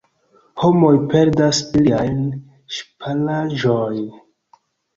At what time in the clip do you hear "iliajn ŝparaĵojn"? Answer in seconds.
1.81-4.05